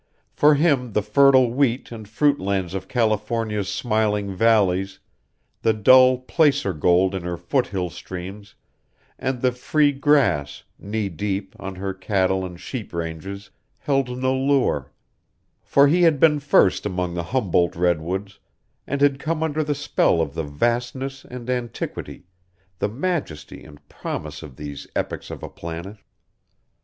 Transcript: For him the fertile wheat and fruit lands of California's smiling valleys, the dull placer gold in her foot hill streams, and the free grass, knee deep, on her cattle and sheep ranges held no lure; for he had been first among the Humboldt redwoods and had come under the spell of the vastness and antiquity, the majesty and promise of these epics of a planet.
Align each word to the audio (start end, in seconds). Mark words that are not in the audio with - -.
For 0.33 0.55
him 0.55 0.93
the 0.93 1.03
fertile 1.03 1.51
wheat 1.53 1.91
and 1.91 2.09
fruit 2.09 2.39
lands 2.39 2.73
of 2.73 2.87
California's 2.87 3.71
smiling 3.71 4.33
valleys, 4.33 4.97
the 5.61 5.73
dull 5.73 6.17
placer 6.17 6.73
gold 6.73 7.13
in 7.13 7.21
her 7.21 7.37
foot 7.37 7.67
hill 7.67 7.91
streams, 7.91 8.55
and 9.19 9.43
the 9.43 9.51
free 9.51 9.91
grass, 9.91 10.63
knee 10.79 11.07
deep, 11.07 11.55
on 11.59 11.75
her 11.75 11.93
cattle 11.93 12.43
and 12.43 12.59
sheep 12.59 12.93
ranges 12.95 13.51
held 13.77 14.17
no 14.17 14.33
lure; 14.35 14.91
for 15.61 15.87
he 15.87 16.01
had 16.01 16.19
been 16.19 16.39
first 16.39 16.83
among 16.87 17.13
the 17.13 17.25
Humboldt 17.29 17.75
redwoods 17.75 18.39
and 18.87 19.01
had 19.01 19.19
come 19.19 19.43
under 19.43 19.63
the 19.63 19.75
spell 19.75 20.19
of 20.19 20.33
the 20.33 20.43
vastness 20.43 21.25
and 21.25 21.47
antiquity, 21.47 22.23
the 22.79 22.89
majesty 22.89 23.63
and 23.63 23.87
promise 23.87 24.41
of 24.41 24.55
these 24.55 24.87
epics 24.95 25.29
of 25.29 25.43
a 25.43 25.47
planet. 25.49 25.97